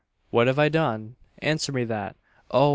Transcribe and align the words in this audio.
What 0.31 0.47
have 0.47 0.57
I 0.57 0.67
done? 0.67 1.15
Answer 1.43 1.71
me 1.71 1.83
that! 1.83 2.15
Oh! 2.49 2.69